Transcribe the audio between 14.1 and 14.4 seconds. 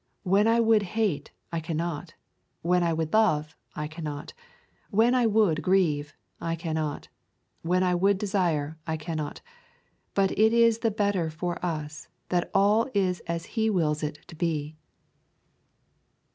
to